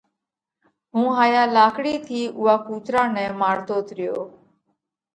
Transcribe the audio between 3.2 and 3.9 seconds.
مارتوت